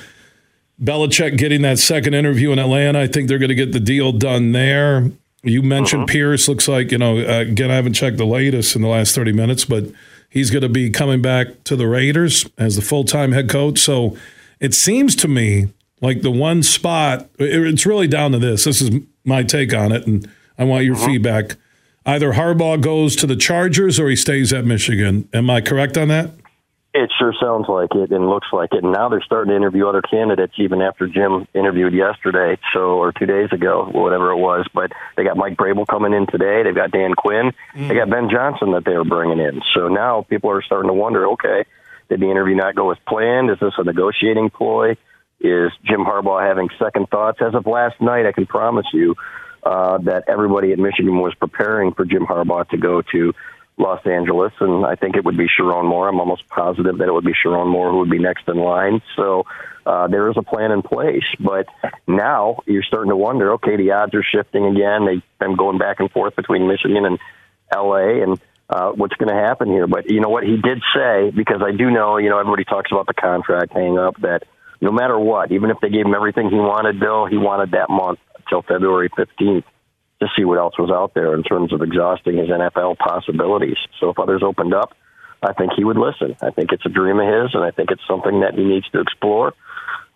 [0.83, 4.13] Belichick getting that second interview in Atlanta, I think they're going to get the deal
[4.13, 5.11] done there.
[5.45, 6.13] You mentioned uh-huh.
[6.13, 6.49] Pierce.
[6.49, 7.19] Looks like you know.
[7.19, 9.85] Uh, again, I haven't checked the latest in the last thirty minutes, but
[10.29, 13.79] he's going to be coming back to the Raiders as the full time head coach.
[13.81, 14.17] So
[14.61, 15.69] it seems to me
[16.01, 17.29] like the one spot.
[17.39, 18.65] It's really down to this.
[18.65, 18.91] This is
[19.25, 21.07] my take on it, and I want your uh-huh.
[21.07, 21.57] feedback.
[22.05, 25.29] Either Harbaugh goes to the Chargers or he stays at Michigan.
[25.33, 26.31] Am I correct on that?
[26.95, 28.85] It sure sounds like it and looks like it.
[28.85, 33.13] And now they're starting to interview other candidates even after Jim interviewed yesterday, so or
[33.13, 34.67] two days ago, whatever it was.
[34.75, 36.63] But they got Mike Vrabel coming in today.
[36.63, 37.53] They've got Dan Quinn.
[37.75, 37.89] Mm.
[37.89, 39.63] They got Ben Johnson that they were bringing in.
[39.75, 41.65] So now people are starting to wonder, okay,
[42.11, 43.51] did the interview not go as planned?
[43.51, 44.99] Is this a negotiating ploy?
[45.41, 47.39] Is Jim Harbaugh having second thoughts?
[47.41, 49.17] As of last night, I can promise you,
[49.63, 53.33] uh, that everybody at Michigan was preparing for Jim Harbaugh to go to
[53.79, 56.09] Los Angeles, and I think it would be Sherrone Moore.
[56.09, 59.01] I'm almost positive that it would be Sherrone Moore who would be next in line.
[59.17, 59.45] So
[59.87, 61.67] uh, there is a plan in place, but
[62.07, 63.53] now you're starting to wonder.
[63.55, 65.07] Okay, the odds are shifting again.
[65.07, 67.19] They've been going back and forth between Michigan and
[67.75, 68.23] L.A.
[68.23, 69.87] and uh, what's going to happen here.
[69.87, 72.91] But you know what he did say, because I do know, you know, everybody talks
[72.93, 74.43] about the contract hang up that
[74.83, 77.89] no matter what, even if they gave him everything he wanted, Bill, he wanted that
[77.89, 79.65] month until February 15th
[80.21, 83.77] to see what else was out there in terms of exhausting his NFL possibilities.
[84.01, 84.97] So if others opened up,
[85.43, 86.37] I think he would listen.
[86.41, 88.89] I think it's a dream of his, and I think it's something that he needs
[88.91, 89.55] to explore.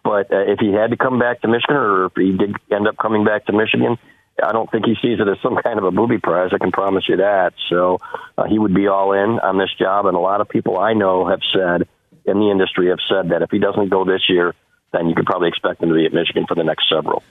[0.04, 2.86] But uh, if he had to come back to Michigan, or if he did end
[2.86, 3.98] up coming back to Michigan,
[4.40, 6.50] I don't think he sees it as some kind of a booby prize.
[6.52, 7.54] I can promise you that.
[7.68, 7.98] So
[8.38, 10.92] uh, he would be all in on this job, and a lot of people I
[10.92, 11.88] know have said
[12.24, 14.54] in the industry have said that if he doesn't go this year,
[14.92, 17.22] then you could probably expect him to be at Michigan for the next several.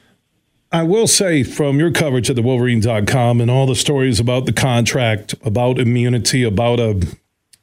[0.75, 4.51] I will say from your coverage at the Wolverine.com and all the stories about the
[4.51, 7.01] contract, about immunity, about a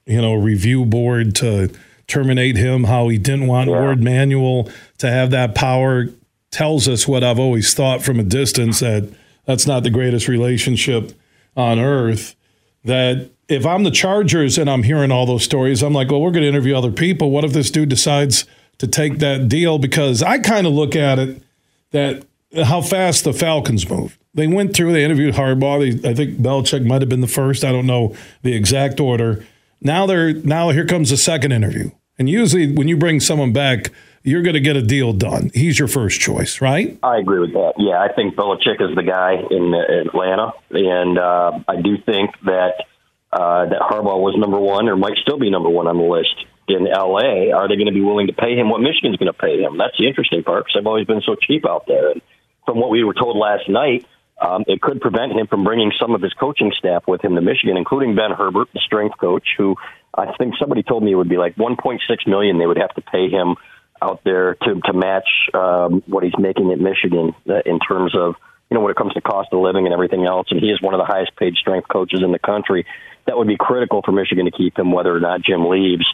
[0.06, 1.70] you know review board to
[2.06, 3.78] terminate him, how he didn't want yeah.
[3.78, 6.06] Warde Manuel to have that power,
[6.50, 9.12] tells us what I've always thought from a distance that
[9.44, 11.12] that's not the greatest relationship
[11.54, 12.34] on earth.
[12.82, 16.30] That if I'm the Chargers and I'm hearing all those stories, I'm like, well, we're
[16.30, 17.30] going to interview other people.
[17.30, 18.46] What if this dude decides
[18.78, 19.78] to take that deal?
[19.78, 21.42] Because I kind of look at it
[21.90, 24.18] that how fast the Falcons moved.
[24.34, 26.00] They went through, they interviewed Harbaugh.
[26.00, 27.64] They, I think Belichick might have been the first.
[27.64, 29.44] I don't know the exact order.
[29.80, 31.90] Now they're now here comes the second interview.
[32.18, 33.90] And usually when you bring someone back,
[34.22, 35.50] you're going to get a deal done.
[35.52, 36.96] He's your first choice, right?
[37.02, 37.74] I agree with that.
[37.78, 42.84] Yeah, I think Belichick is the guy in Atlanta, and uh, I do think that
[43.32, 46.34] uh, that Harbaugh was number one, or might still be number one on the list
[46.68, 47.50] in L.A.
[47.50, 49.78] Are they going to be willing to pay him what Michigan's going to pay him?
[49.78, 52.12] That's the interesting part because I've always been so cheap out there.
[52.12, 52.22] And
[52.66, 54.06] from what we were told last night,
[54.40, 57.40] um, it could prevent him from bringing some of his coaching staff with him to
[57.40, 59.76] Michigan, including Ben Herbert, the strength coach, who
[60.14, 63.02] I think somebody told me it would be like 1.6 million they would have to
[63.02, 63.56] pay him
[64.02, 68.34] out there to to match um, what he's making at Michigan uh, in terms of
[68.68, 70.48] you know when it comes to cost of living and everything else.
[70.50, 72.84] And he is one of the highest paid strength coaches in the country.
[73.26, 76.06] That would be critical for Michigan to keep him, whether or not Jim leaves.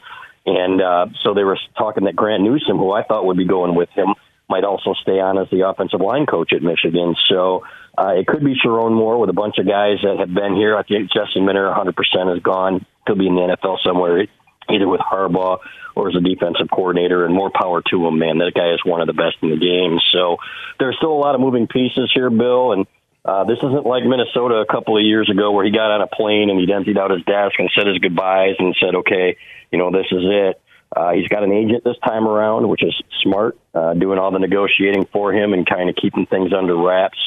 [0.44, 3.74] And uh, so they were talking that Grant Newsome, who I thought would be going
[3.74, 4.14] with him,
[4.48, 7.14] might also stay on as the offensive line coach at Michigan.
[7.28, 7.64] So
[7.96, 10.76] uh, it could be Sherrone Moore with a bunch of guys that have been here.
[10.76, 12.86] I think Jesse Minter 100% is gone.
[13.06, 14.26] Could be in the NFL somewhere,
[14.70, 15.58] either with Harbaugh
[15.94, 18.38] or as a defensive coordinator, and more power to him, man.
[18.38, 19.98] That guy is one of the best in the game.
[20.12, 20.36] So
[20.78, 22.86] there's still a lot of moving pieces here, Bill, and
[23.24, 26.06] uh, this isn't like Minnesota a couple of years ago where he got on a
[26.06, 29.36] plane and he emptied out his desk and said his goodbyes and said, okay,
[29.70, 30.60] you know, this is it.
[30.94, 34.38] Uh, he's got an agent this time around, which is smart, uh, doing all the
[34.38, 37.18] negotiating for him and kind of keeping things under wraps.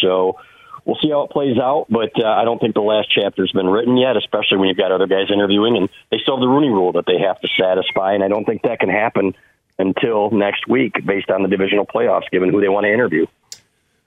[0.00, 0.38] So
[0.84, 3.68] we'll see how it plays out, but uh, I don't think the last chapter's been
[3.68, 6.70] written yet, especially when you've got other guys interviewing and they still have the Rooney
[6.70, 9.34] rule that they have to satisfy, and I don't think that can happen
[9.78, 13.26] until next week based on the divisional playoffs, given who they want to interview.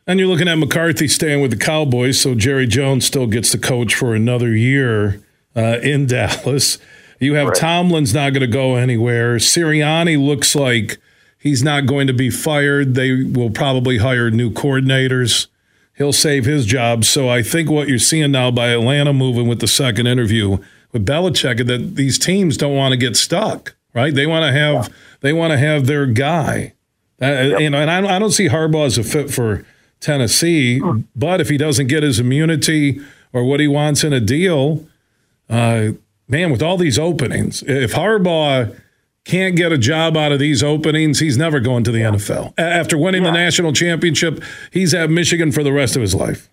[0.05, 3.57] And you're looking at McCarthy staying with the Cowboys, so Jerry Jones still gets to
[3.57, 5.21] coach for another year
[5.55, 6.77] uh, in Dallas.
[7.23, 7.55] You have right.
[7.55, 9.37] Tomlin's not going to go anywhere.
[9.37, 10.97] Sirianni looks like
[11.39, 12.95] he's not going to be fired.
[12.95, 15.47] They will probably hire new coordinators.
[15.95, 17.05] He'll save his job.
[17.05, 20.57] So I think what you're seeing now by Atlanta moving with the second interview
[20.91, 24.13] with Belichick that these teams don't want to get stuck, right?
[24.13, 24.95] They want to have yeah.
[25.21, 26.73] they want to have their guy.
[27.21, 27.59] Uh, yep.
[27.61, 29.65] You know, and I, I don't see Harbaugh as a fit for
[29.99, 30.81] Tennessee.
[31.15, 32.99] But if he doesn't get his immunity
[33.31, 34.85] or what he wants in a deal,
[35.49, 35.91] uh,
[36.27, 38.79] man, with all these openings, if Harbaugh
[39.25, 42.11] can't get a job out of these openings, he's never going to the yeah.
[42.11, 42.53] NFL.
[42.57, 43.31] After winning yeah.
[43.31, 46.49] the national championship, he's at Michigan for the rest of his life.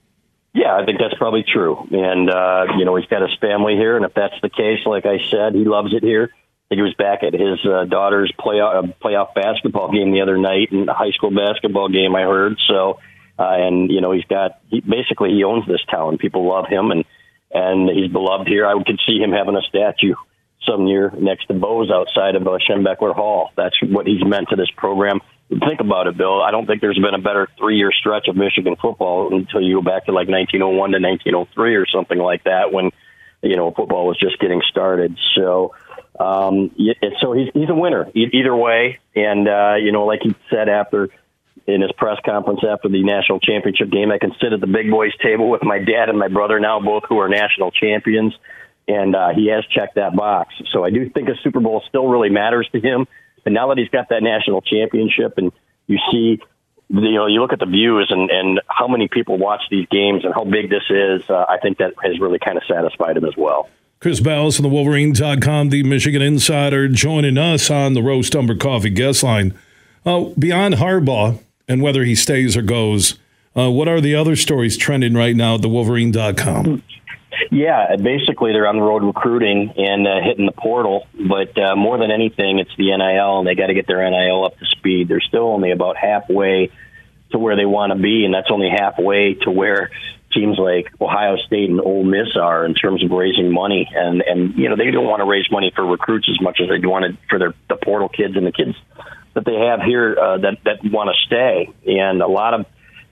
[0.52, 1.86] Yeah, I think that's probably true.
[1.92, 3.96] And, uh, you know, he's got his family here.
[3.96, 6.30] And if that's the case, like I said, he loves it here.
[6.32, 10.20] I think he was back at his uh, daughter's playoff, uh, playoff basketball game the
[10.20, 12.58] other night and a high school basketball game, I heard.
[12.66, 12.98] So,
[13.40, 16.18] uh, and you know he's got he, basically he owns this town.
[16.18, 17.04] People love him, and
[17.52, 18.66] and he's beloved here.
[18.66, 20.14] I could see him having a statue
[20.66, 22.58] some year next to Bo's outside of uh,
[23.14, 23.50] Hall.
[23.56, 25.20] That's what he's meant to this program.
[25.48, 26.40] Think about it, Bill.
[26.40, 29.82] I don't think there's been a better three-year stretch of Michigan football until you go
[29.82, 32.90] back to like 1901 to 1903 or something like that, when
[33.42, 35.18] you know football was just getting started.
[35.34, 35.74] So.
[36.18, 36.76] Um,
[37.22, 41.08] so he's he's a winner either way, and uh, you know, like he said after
[41.70, 44.10] in his press conference after the national championship game.
[44.10, 46.80] I can sit at the big boys table with my dad and my brother now,
[46.80, 48.34] both who are national champions,
[48.88, 50.54] and uh, he has checked that box.
[50.72, 53.06] So I do think a Super Bowl still really matters to him.
[53.44, 55.52] And now that he's got that national championship, and
[55.86, 56.40] you see,
[56.88, 60.24] you know, you look at the views and and how many people watch these games
[60.24, 63.24] and how big this is, uh, I think that has really kind of satisfied him
[63.24, 63.68] as well.
[64.00, 68.88] Chris Balas from the Wolverine.com, the Michigan Insider, joining us on the Roast Umber Coffee
[68.88, 69.52] guest line.
[70.06, 71.38] Uh, beyond Harbaugh,
[71.70, 73.16] and whether he stays or goes.
[73.56, 76.82] Uh, what are the other stories trending right now at the Wolverine.com?
[77.52, 81.96] Yeah, basically they're on the road recruiting and uh, hitting the portal, but uh, more
[81.96, 85.08] than anything, it's the NIL, and they got to get their NIL up to speed.
[85.08, 86.70] They're still only about halfway
[87.30, 89.90] to where they want to be, and that's only halfway to where
[90.32, 93.88] teams like Ohio State and Ole Miss are in terms of raising money.
[93.94, 96.68] And and you know they don't want to raise money for recruits as much as
[96.68, 98.76] they want it for their the portal kids and the kids
[99.34, 102.66] that they have here uh, that that want to stay, and a lot of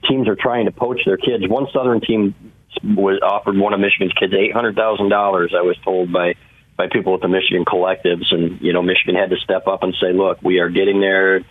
[0.07, 1.47] teams are trying to poach their kids.
[1.47, 2.35] One Southern team
[2.83, 5.53] was offered one of Michigan's kids eight hundred thousand dollars.
[5.57, 6.35] I was told by
[6.77, 9.93] by people at the Michigan collectives, and you know Michigan had to step up and
[10.01, 11.41] say, "Look, we are getting there."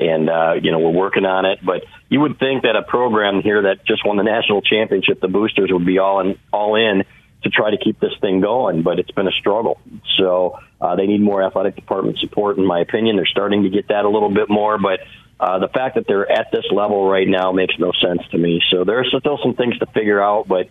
[0.00, 3.42] And uh, you know we're working on it, but you would think that a program
[3.42, 7.02] here that just won the national championship, the boosters would be all in, all in
[7.42, 9.80] to try to keep this thing going, but it's been a struggle.
[10.16, 13.16] So uh, they need more athletic department support, in my opinion.
[13.16, 15.00] They're starting to get that a little bit more, but
[15.40, 18.60] uh, the fact that they're at this level right now makes no sense to me.
[18.70, 20.68] So there are still some things to figure out, but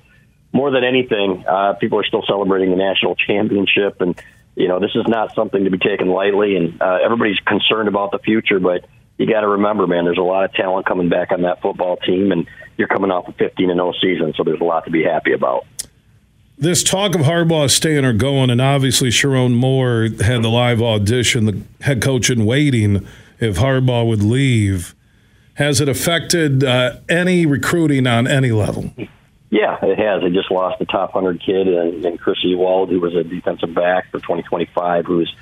[0.51, 4.19] more than anything, uh, people are still celebrating the national championship, and
[4.56, 6.56] you know this is not something to be taken lightly.
[6.56, 8.86] And uh, everybody's concerned about the future, but
[9.17, 11.97] you got to remember, man, there's a lot of talent coming back on that football
[11.97, 14.91] team, and you're coming off a 15 and 0 season, so there's a lot to
[14.91, 15.65] be happy about
[16.58, 21.45] this talk of Harbaugh staying or going, and obviously Sherrone Moore had the live audition,
[21.45, 23.08] the head coach in waiting
[23.39, 24.95] if Harbaugh would leave.
[25.55, 28.91] Has it affected uh, any recruiting on any level?
[29.49, 30.22] Yeah, it has.
[30.22, 33.74] They just lost the top 100 kid and, in Chris Ewald, who was a defensive
[33.74, 35.34] back for 2025, who's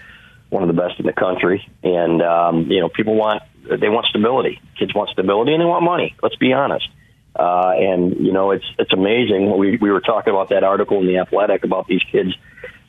[0.50, 1.68] one of the best in the country.
[1.84, 4.62] And, um, you know, people want, they want stability.
[4.78, 6.16] Kids want stability and they want money.
[6.22, 6.88] Let's be honest.
[7.36, 9.58] Uh, and you know, it's it's amazing.
[9.58, 12.30] We we were talking about that article in the Athletic about these kids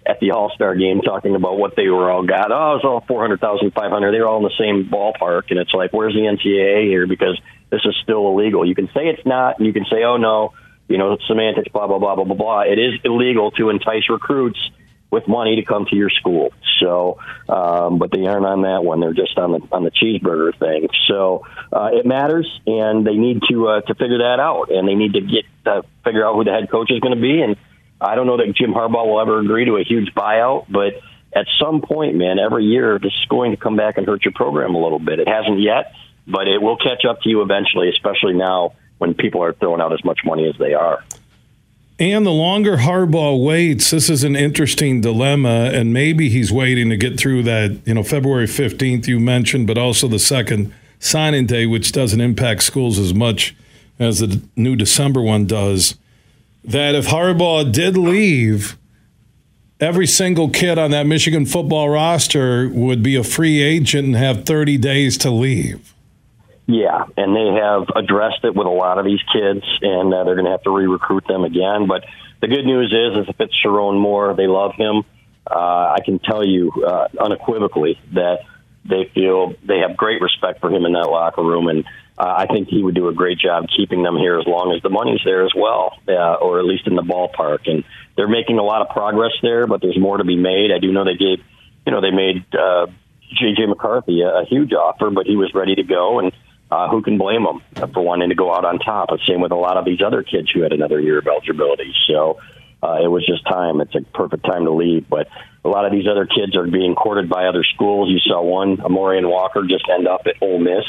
[0.06, 2.52] at the All Star game, talking about what they were all got.
[2.52, 4.12] Oh, it was all four hundred thousand, five hundred.
[4.12, 7.08] They were all in the same ballpark, and it's like, where's the NCAA here?
[7.08, 7.40] Because
[7.70, 8.64] this is still illegal.
[8.64, 10.52] You can say it's not, and you can say, oh no,
[10.86, 12.60] you know, semantics, blah blah blah blah blah blah.
[12.60, 14.60] It is illegal to entice recruits
[15.10, 16.52] with money to come to your school.
[16.80, 19.00] So, um, but they aren't on that one.
[19.00, 20.88] They're just on the on the cheeseburger thing.
[21.06, 24.94] So uh, it matters, and they need to uh, to figure that out, and they
[24.94, 27.40] need to get uh, figure out who the head coach is going to be.
[27.40, 27.56] And
[28.00, 31.00] I don't know that Jim Harbaugh will ever agree to a huge buyout, but
[31.34, 34.32] at some point, man, every year this is going to come back and hurt your
[34.32, 35.18] program a little bit.
[35.18, 35.94] It hasn't yet,
[36.26, 39.92] but it will catch up to you eventually, especially now when people are throwing out
[39.92, 41.04] as much money as they are.
[41.98, 45.70] And the longer Harbaugh waits, this is an interesting dilemma.
[45.72, 49.78] And maybe he's waiting to get through that, you know, February 15th you mentioned, but
[49.78, 53.54] also the second signing day, which doesn't impact schools as much
[53.98, 55.96] as the new December one does.
[56.62, 58.76] That if Harbaugh did leave,
[59.80, 64.44] every single kid on that Michigan football roster would be a free agent and have
[64.44, 65.94] 30 days to leave.
[66.66, 70.34] Yeah, and they have addressed it with a lot of these kids, and uh, they're
[70.34, 71.86] going to have to re-recruit them again.
[71.86, 72.04] But
[72.40, 75.04] the good news is, is if it's Sherrone Moore, they love him.
[75.48, 78.40] Uh, I can tell you uh, unequivocally that
[78.84, 81.84] they feel they have great respect for him in that locker room, and
[82.18, 84.82] uh, I think he would do a great job keeping them here as long as
[84.82, 87.70] the money's there as well, uh, or at least in the ballpark.
[87.70, 87.84] And
[88.16, 90.72] they're making a lot of progress there, but there's more to be made.
[90.72, 91.38] I do know they gave,
[91.86, 92.86] you know, they made uh,
[93.34, 93.66] J.J.
[93.66, 96.32] McCarthy a, a huge offer, but he was ready to go, and
[96.70, 97.62] uh, who can blame them
[97.92, 99.10] for wanting to go out on top?
[99.26, 101.92] Same with a lot of these other kids who had another year of eligibility.
[102.08, 102.38] So
[102.82, 103.80] uh, it was just time.
[103.80, 105.08] It's a perfect time to leave.
[105.08, 105.28] But
[105.64, 108.10] a lot of these other kids are being courted by other schools.
[108.10, 110.84] You saw one, Amorion Walker, just end up at Ole Miss.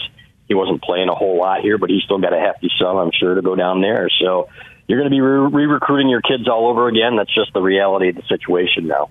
[0.48, 3.12] He wasn't playing a whole lot here, but he still got a hefty sum, I'm
[3.12, 4.10] sure, to go down there.
[4.22, 4.50] So
[4.88, 7.18] you're going to be re recruiting your kids all over again.
[7.18, 9.10] That's just the reality of the situation now.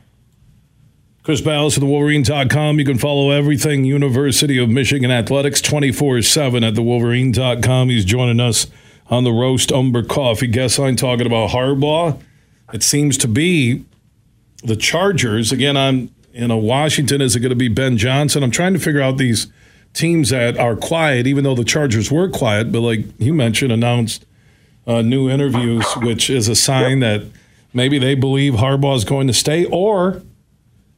[1.27, 2.79] Chris Balas of the Wolverine.com.
[2.79, 7.89] You can follow everything University of Michigan Athletics 24 7 at the Wolverine.com.
[7.89, 8.69] He's joining us
[9.11, 12.23] on the Roast Umber Coffee guest line talking about Harbaugh.
[12.73, 13.85] It seems to be
[14.63, 15.51] the Chargers.
[15.51, 18.45] Again, I'm, you know, Washington, is it going to be Ben Johnson?
[18.45, 19.49] I'm trying to figure out these
[19.95, 24.25] teams that are quiet, even though the Chargers were quiet, but like you mentioned, announced
[24.87, 27.23] uh, new interviews, which is a sign that
[27.75, 30.23] maybe they believe Harbaugh is going to stay or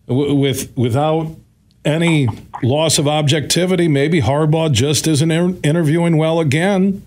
[0.09, 1.37] with without
[1.85, 2.29] any
[2.63, 7.05] loss of objectivity, maybe Harbaugh just isn't interviewing well again.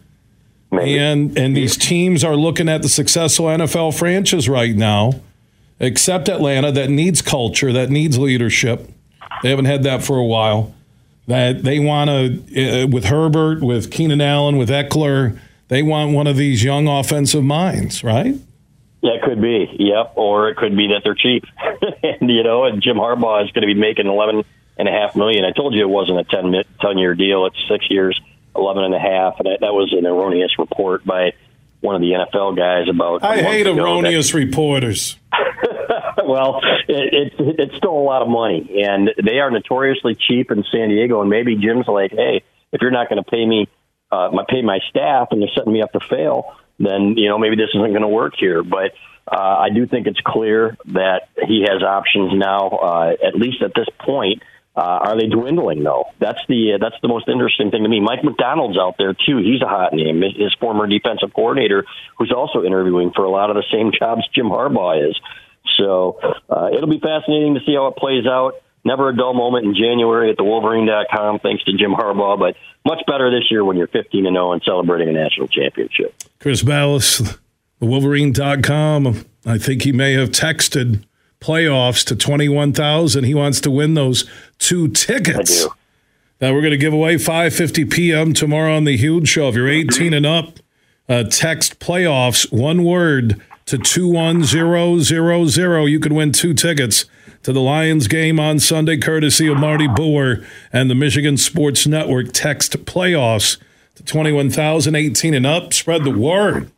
[0.71, 0.97] Maybe.
[0.97, 5.13] And and these teams are looking at the successful NFL franchise right now,
[5.79, 8.89] except Atlanta that needs culture, that needs leadership.
[9.43, 10.73] They haven't had that for a while.
[11.27, 15.37] That they want to uh, with Herbert, with Keenan Allen, with Ekeler,
[15.67, 18.35] they want one of these young offensive minds, right?
[19.01, 19.67] Yeah, it could be.
[19.79, 20.13] Yep.
[20.15, 21.45] Or it could be that they're cheap.
[22.03, 24.43] and, you know, and Jim Harbaugh is going to be making eleven
[24.77, 25.43] and a half million.
[25.45, 27.45] I told you it wasn't a 10, 10 year deal.
[27.45, 28.19] It's six years,
[28.55, 29.39] eleven and a half.
[29.39, 31.33] And that was an erroneous report by
[31.81, 33.23] one of the NFL guys about.
[33.23, 35.17] I hate erroneous that, reporters.
[36.25, 40.63] well, it, it, it's still a lot of money, and they are notoriously cheap in
[40.71, 41.21] San Diego.
[41.21, 43.67] And maybe Jim's like, hey, if you're not going to pay me,
[44.11, 46.55] uh, my pay my staff, and they're setting me up to fail,
[46.85, 48.63] then you know maybe this isn't going to work here.
[48.63, 48.93] But
[49.27, 53.73] uh, I do think it's clear that he has options now, uh, at least at
[53.75, 54.43] this point.
[54.73, 56.05] Uh, are they dwindling though?
[56.19, 57.99] That's the uh, that's the most interesting thing to me.
[57.99, 59.37] Mike Macdonald's out there too.
[59.37, 60.21] He's a hot name.
[60.21, 61.85] His former defensive coordinator,
[62.17, 65.19] who's also interviewing for a lot of the same jobs Jim Harbaugh is.
[65.77, 66.19] So
[66.49, 68.60] uh, it'll be fascinating to see how it plays out.
[68.83, 72.55] Never a dull moment in January at the Wolverine.com, thanks to Jim Harbaugh, but
[72.85, 76.15] much better this year when you're 15 and 0 and celebrating a national championship.
[76.39, 77.37] Chris Balas,
[77.79, 79.25] Wolverine.com.
[79.45, 81.03] I think he may have texted
[81.39, 83.23] playoffs to 21,000.
[83.23, 84.27] He wants to win those
[84.57, 85.67] two tickets.
[86.39, 88.33] That we're going to give away 5:50 p.m.
[88.33, 89.49] tomorrow on the Huge Show.
[89.49, 90.59] If you're 18 and up,
[91.07, 95.87] uh, text playoffs one word to 21000.
[95.87, 97.05] You could win two tickets
[97.43, 102.31] to the Lions game on Sunday, courtesy of Marty Boer and the Michigan Sports Network.
[102.33, 103.57] Text playoffs
[103.95, 105.73] to 21,018 and up.
[105.73, 106.71] Spread the word.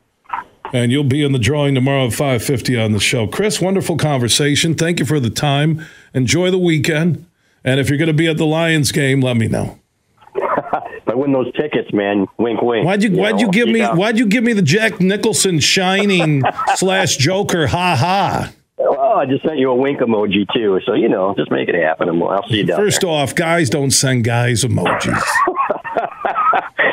[0.72, 3.28] And you'll be in the drawing tomorrow at 550 on the show.
[3.28, 4.74] Chris, wonderful conversation.
[4.74, 5.86] Thank you for the time.
[6.14, 7.26] Enjoy the weekend.
[7.64, 9.80] And if you're going to be at the Lions game, let me know.
[10.36, 12.86] if I win those tickets, man, wink, wink.
[12.86, 13.42] Why'd you, you Why'd know?
[13.42, 16.42] you give me Why'd you give me the Jack Nicholson shining
[16.76, 17.68] slash Joker?
[17.68, 18.52] Ha ha.
[18.78, 21.76] Well, I just sent you a wink emoji too, so you know, just make it
[21.76, 23.10] happen, and I'll see you down First there.
[23.10, 25.22] off, guys don't send guys emojis.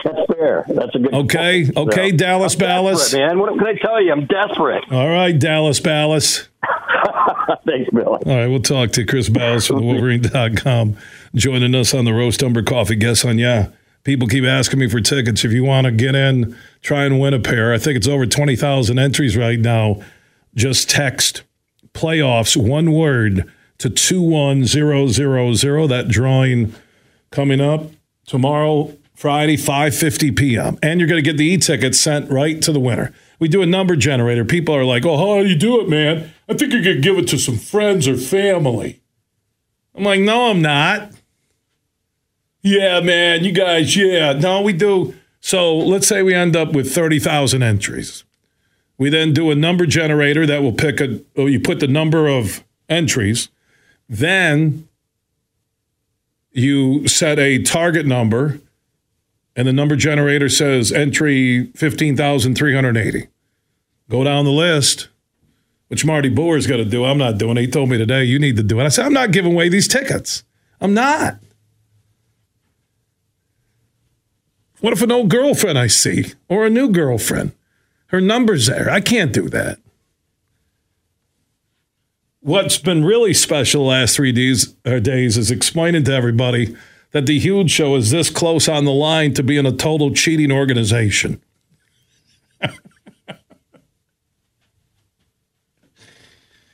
[0.05, 0.65] That's fair.
[0.69, 1.15] That's a good.
[1.15, 1.77] Okay, point.
[1.89, 3.17] okay, so, Dallas Ballas.
[3.17, 4.13] Man, what can I tell you?
[4.13, 4.85] I'm desperate.
[4.91, 6.49] All right, Dallas Ballas.
[7.67, 8.05] Thanks, Billy.
[8.05, 10.97] All right, we'll talk to Chris Balas from Wolverine.com
[11.35, 13.69] joining us on the Roast Umber Coffee Guess on Yeah.
[14.03, 15.45] People keep asking me for tickets.
[15.45, 17.75] If you want to get in, try and win a pair.
[17.75, 20.01] I think it's over 20,000 entries right now.
[20.55, 21.43] Just text
[21.95, 25.89] playoffs, one word to 21000.
[25.89, 26.75] That drawing
[27.31, 27.91] coming up
[28.27, 30.79] tomorrow, Friday, 5:50 p.m.
[30.83, 33.13] And you're going to get the e-ticket sent right to the winner.
[33.39, 34.45] We do a number generator.
[34.45, 36.33] People are like, "Oh, how do you do it, man?
[36.49, 39.01] I think you could give it to some friends or family."
[39.95, 41.13] I'm like, "No, I'm not."
[42.63, 44.35] Yeah, man, you guys, yeah.
[44.35, 45.15] No, we do.
[45.41, 48.25] So let's say we end up with 30,000 entries.
[49.01, 52.63] We then do a number generator that will pick a, you put the number of
[52.87, 53.49] entries.
[54.11, 54.89] Then
[56.53, 58.61] you set a target number,
[59.57, 63.29] and the number generator says entry 15,380.
[64.11, 65.09] Go down the list,
[65.89, 67.07] which Marty Boer's got to do.
[67.07, 67.63] I'm not doing it.
[67.63, 68.85] He told me today, you need to do it.
[68.85, 70.45] I said, I'm not giving away these tickets.
[70.79, 71.39] I'm not.
[74.81, 77.53] What if an old girlfriend I see or a new girlfriend?
[78.11, 78.91] Her number's there.
[78.91, 79.79] I can't do that.
[82.41, 86.77] What's been really special the last three days, uh, days is explaining to everybody
[87.13, 90.51] that the huge show is this close on the line to being a total cheating
[90.51, 91.41] organization.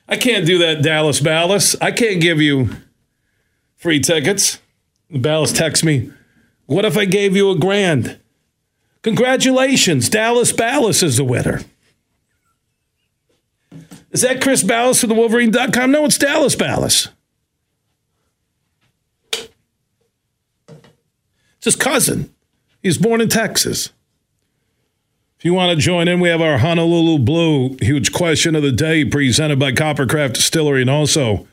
[0.09, 1.77] I can't do that, Dallas Ballas.
[1.83, 2.71] I can't give you
[3.75, 4.59] free tickets.
[5.13, 6.13] Ballas texts me,
[6.65, 8.21] What if I gave you a grand?
[9.07, 11.61] Congratulations, Dallas Ballas is the winner.
[14.11, 15.93] Is that Chris Balas from the Wolverine.com?
[15.93, 17.11] No, it's Dallas Ballas.
[19.31, 19.51] It's
[21.63, 22.35] his cousin.
[22.83, 23.91] He's born in Texas.
[25.39, 28.73] If you want to join in, we have our Honolulu Blue huge question of the
[28.73, 30.81] day presented by Coppercraft Distillery.
[30.81, 31.47] And also,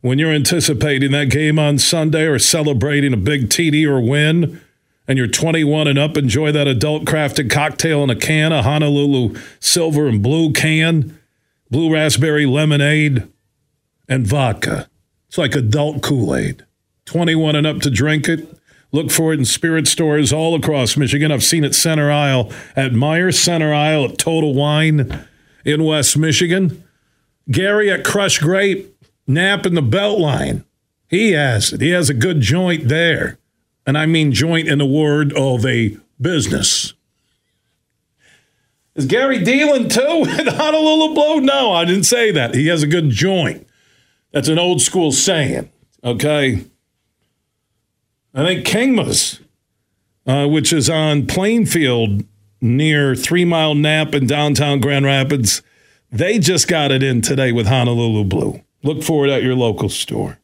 [0.00, 4.62] when you're anticipating that game on Sunday or celebrating a big TD or win,
[5.08, 9.36] and you're 21 and up, enjoy that adult crafted cocktail in a can, a Honolulu
[9.60, 11.18] silver and blue can,
[11.70, 13.28] blue raspberry lemonade,
[14.08, 14.88] and vodka.
[15.28, 16.64] It's like adult Kool Aid.
[17.06, 18.48] 21 and up to drink it.
[18.92, 21.30] Look for it in spirit stores all across Michigan.
[21.30, 25.26] I've seen it center aisle at Meijer, center aisle at Total Wine
[25.64, 26.82] in West Michigan.
[27.50, 28.96] Gary at Crush Grape,
[29.26, 30.64] Knapp in the Beltline.
[31.08, 31.80] He has it.
[31.80, 33.38] He has a good joint there
[33.86, 36.94] and I mean joint in the word of a business.
[38.94, 41.40] Is Gary dealing too with Honolulu Blue?
[41.40, 42.54] No, I didn't say that.
[42.54, 43.66] He has a good joint.
[44.32, 45.70] That's an old school saying.
[46.02, 46.64] Okay.
[48.34, 49.40] I think Kingma's,
[50.26, 52.24] uh, which is on Plainfield
[52.60, 55.62] near Three Mile Nap in downtown Grand Rapids,
[56.10, 58.62] they just got it in today with Honolulu Blue.
[58.82, 60.38] Look for it at your local store.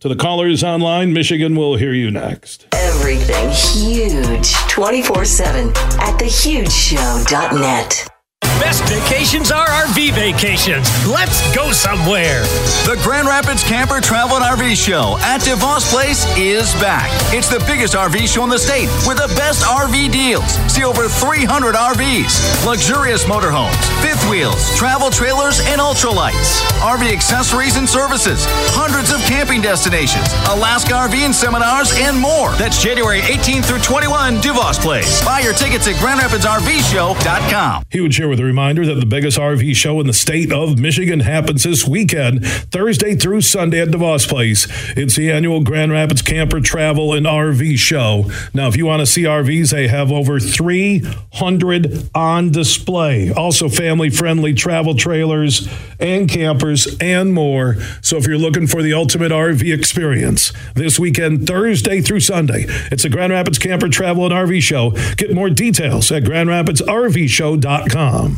[0.00, 2.68] To the callers online, Michigan will hear you next.
[2.70, 8.17] Everything huge 24 7 at thehugeshow.net.
[8.58, 10.90] Best vacations are RV vacations.
[11.06, 12.42] Let's go somewhere.
[12.84, 17.08] The Grand Rapids Camper Travel and RV Show at DeVos Place is back.
[17.32, 20.58] It's the biggest RV show in the state with the best RV deals.
[20.66, 27.88] See over 300 RVs, luxurious motorhomes, fifth wheels, travel trailers, and ultralights, RV accessories and
[27.88, 28.44] services,
[28.74, 32.50] hundreds of camping destinations, Alaska RV and seminars, and more.
[32.58, 35.24] That's January 18 through 21, DeVos Place.
[35.24, 37.84] Buy your tickets at GrandRapidsRVShow.com.
[37.90, 41.20] Huge here with a reminder that the biggest RV show in the state of Michigan
[41.20, 44.66] happens this weekend, Thursday through Sunday at DeVos Place.
[44.96, 48.30] It's the annual Grand Rapids Camper Travel and RV Show.
[48.54, 53.30] Now, if you want to see RVs, they have over 300 on display.
[53.30, 55.68] Also, family friendly travel trailers
[56.00, 57.76] and campers and more.
[58.00, 63.02] So, if you're looking for the ultimate RV experience this weekend, Thursday through Sunday, it's
[63.02, 64.92] the Grand Rapids Camper Travel and RV Show.
[65.16, 68.37] Get more details at grandrapidsrvshow.com.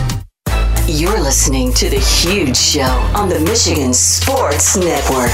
[0.87, 2.81] You're listening to The Huge Show
[3.15, 5.29] on the Michigan Sports Network.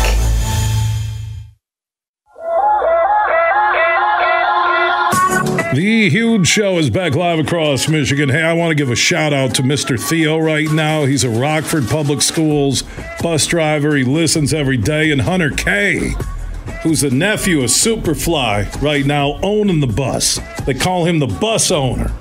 [5.74, 8.30] The huge show is back live across Michigan.
[8.30, 10.00] Hey, I want to give a shout out to Mr.
[10.00, 11.06] Theo right now.
[11.06, 12.84] He's a Rockford Public Schools
[13.22, 13.96] bus driver.
[13.96, 15.12] He listens every day.
[15.12, 16.14] And Hunter K,
[16.84, 20.40] who's the nephew of Superfly, right now owning the bus.
[20.66, 22.12] They call him the bus owner.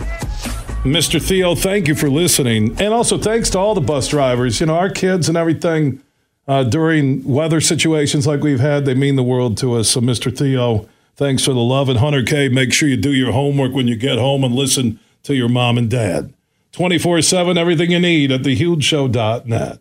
[0.86, 1.20] Mr.
[1.20, 2.80] Theo, thank you for listening.
[2.80, 4.60] And also thanks to all the bus drivers.
[4.60, 6.02] You know, our kids and everything,
[6.48, 8.84] uh, during weather situations like we've had.
[8.84, 9.88] They mean the world to us.
[9.88, 10.36] So, Mr.
[10.36, 11.88] Theo, thanks for the love.
[11.88, 15.00] And Hunter K, make sure you do your homework when you get home and listen
[15.24, 16.32] to your mom and dad.
[16.72, 19.80] 24 7, everything you need at thehugeshow.net.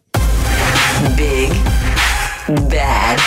[1.17, 1.49] Big,
[2.69, 3.19] bad